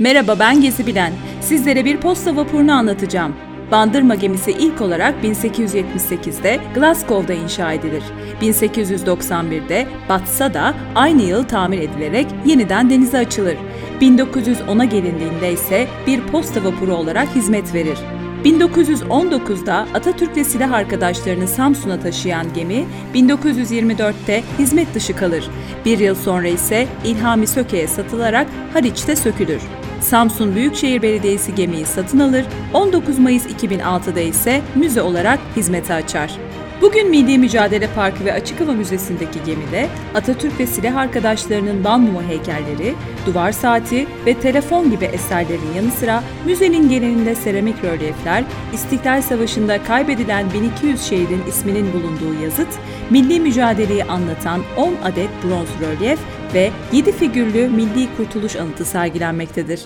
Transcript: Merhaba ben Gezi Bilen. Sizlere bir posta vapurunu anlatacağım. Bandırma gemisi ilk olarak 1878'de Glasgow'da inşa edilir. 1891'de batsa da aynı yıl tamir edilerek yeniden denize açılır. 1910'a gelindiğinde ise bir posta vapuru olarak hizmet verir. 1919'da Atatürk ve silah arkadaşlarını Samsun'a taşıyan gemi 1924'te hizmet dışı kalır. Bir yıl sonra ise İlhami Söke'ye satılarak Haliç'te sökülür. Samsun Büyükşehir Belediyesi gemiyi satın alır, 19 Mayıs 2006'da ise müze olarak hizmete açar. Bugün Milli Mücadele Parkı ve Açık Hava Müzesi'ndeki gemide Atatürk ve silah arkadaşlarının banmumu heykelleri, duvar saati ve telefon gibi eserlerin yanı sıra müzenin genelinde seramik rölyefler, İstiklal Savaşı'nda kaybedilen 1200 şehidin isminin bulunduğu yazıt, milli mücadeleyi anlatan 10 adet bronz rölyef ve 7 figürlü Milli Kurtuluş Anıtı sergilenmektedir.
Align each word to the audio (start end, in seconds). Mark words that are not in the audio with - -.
Merhaba 0.00 0.38
ben 0.38 0.60
Gezi 0.60 0.86
Bilen. 0.86 1.12
Sizlere 1.40 1.84
bir 1.84 1.96
posta 1.96 2.36
vapurunu 2.36 2.72
anlatacağım. 2.72 3.34
Bandırma 3.70 4.14
gemisi 4.14 4.50
ilk 4.50 4.80
olarak 4.80 5.24
1878'de 5.24 6.60
Glasgow'da 6.74 7.32
inşa 7.32 7.72
edilir. 7.72 8.02
1891'de 8.42 9.86
batsa 10.08 10.54
da 10.54 10.74
aynı 10.94 11.22
yıl 11.22 11.44
tamir 11.44 11.78
edilerek 11.78 12.26
yeniden 12.46 12.90
denize 12.90 13.18
açılır. 13.18 13.56
1910'a 14.00 14.84
gelindiğinde 14.84 15.52
ise 15.52 15.88
bir 16.06 16.20
posta 16.20 16.64
vapuru 16.64 16.94
olarak 16.94 17.28
hizmet 17.34 17.74
verir. 17.74 17.98
1919'da 18.44 19.86
Atatürk 19.94 20.36
ve 20.36 20.44
silah 20.44 20.72
arkadaşlarını 20.72 21.48
Samsun'a 21.48 22.00
taşıyan 22.00 22.46
gemi 22.54 22.84
1924'te 23.14 24.42
hizmet 24.58 24.94
dışı 24.94 25.16
kalır. 25.16 25.44
Bir 25.84 25.98
yıl 25.98 26.14
sonra 26.14 26.48
ise 26.48 26.86
İlhami 27.04 27.46
Söke'ye 27.46 27.88
satılarak 27.88 28.46
Haliç'te 28.72 29.16
sökülür. 29.16 29.60
Samsun 30.00 30.54
Büyükşehir 30.54 31.02
Belediyesi 31.02 31.54
gemiyi 31.54 31.86
satın 31.86 32.18
alır, 32.18 32.44
19 32.74 33.18
Mayıs 33.18 33.46
2006'da 33.46 34.20
ise 34.20 34.62
müze 34.74 35.02
olarak 35.02 35.38
hizmete 35.56 35.94
açar. 35.94 36.30
Bugün 36.80 37.10
Milli 37.10 37.38
Mücadele 37.38 37.88
Parkı 37.94 38.24
ve 38.24 38.32
Açık 38.32 38.60
Hava 38.60 38.72
Müzesi'ndeki 38.72 39.44
gemide 39.46 39.88
Atatürk 40.14 40.60
ve 40.60 40.66
silah 40.66 40.96
arkadaşlarının 40.96 41.84
banmumu 41.84 42.22
heykelleri, 42.22 42.94
duvar 43.26 43.52
saati 43.52 44.06
ve 44.26 44.34
telefon 44.34 44.90
gibi 44.90 45.04
eserlerin 45.04 45.74
yanı 45.76 45.90
sıra 45.90 46.22
müzenin 46.46 46.88
genelinde 46.88 47.34
seramik 47.34 47.84
rölyefler, 47.84 48.44
İstiklal 48.72 49.22
Savaşı'nda 49.22 49.82
kaybedilen 49.82 50.46
1200 50.52 51.02
şehidin 51.02 51.42
isminin 51.48 51.92
bulunduğu 51.92 52.42
yazıt, 52.42 52.68
milli 53.10 53.40
mücadeleyi 53.40 54.04
anlatan 54.04 54.60
10 54.76 54.94
adet 55.04 55.30
bronz 55.44 55.68
rölyef 55.80 56.18
ve 56.54 56.70
7 56.92 57.12
figürlü 57.12 57.68
Milli 57.68 58.08
Kurtuluş 58.16 58.56
Anıtı 58.56 58.84
sergilenmektedir. 58.84 59.80